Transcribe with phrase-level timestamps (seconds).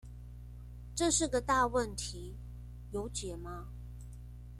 [0.95, 2.35] 這是個大問題，
[2.91, 3.67] 有解嗎？